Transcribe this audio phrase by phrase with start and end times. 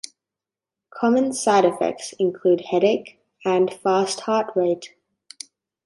[0.89, 4.95] Common side effects include headache and fast heart rate.